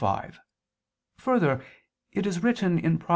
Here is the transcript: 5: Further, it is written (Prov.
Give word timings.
5: 0.01 0.39
Further, 1.19 1.63
it 2.11 2.25
is 2.25 2.41
written 2.41 2.81
(Prov. 2.97 3.09